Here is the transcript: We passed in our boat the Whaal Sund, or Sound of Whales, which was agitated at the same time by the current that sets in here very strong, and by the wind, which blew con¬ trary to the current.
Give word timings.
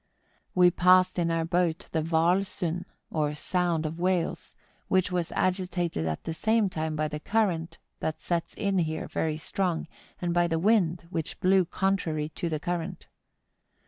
We 0.55 0.71
passed 0.71 1.19
in 1.19 1.29
our 1.29 1.45
boat 1.45 1.87
the 1.91 2.01
Whaal 2.01 2.37
Sund, 2.43 2.85
or 3.11 3.35
Sound 3.35 3.85
of 3.85 3.99
Whales, 3.99 4.55
which 4.87 5.11
was 5.11 5.31
agitated 5.33 6.07
at 6.07 6.23
the 6.23 6.33
same 6.33 6.71
time 6.71 6.95
by 6.95 7.07
the 7.07 7.19
current 7.19 7.77
that 7.99 8.19
sets 8.19 8.55
in 8.55 8.79
here 8.79 9.07
very 9.07 9.37
strong, 9.37 9.87
and 10.19 10.33
by 10.33 10.47
the 10.47 10.57
wind, 10.57 11.05
which 11.11 11.39
blew 11.39 11.65
con¬ 11.65 11.97
trary 11.97 12.33
to 12.33 12.49
the 12.49 12.59
current. 12.59 13.09